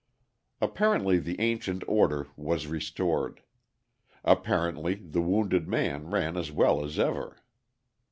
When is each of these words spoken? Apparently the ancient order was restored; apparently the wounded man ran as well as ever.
Apparently 0.59 1.19
the 1.19 1.39
ancient 1.39 1.83
order 1.87 2.25
was 2.35 2.65
restored; 2.65 3.43
apparently 4.23 4.95
the 4.95 5.21
wounded 5.21 5.67
man 5.67 6.09
ran 6.09 6.37
as 6.37 6.51
well 6.51 6.83
as 6.83 6.97
ever. 6.97 7.37